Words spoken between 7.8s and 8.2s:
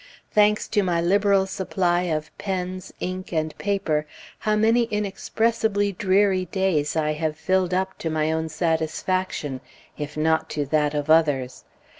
to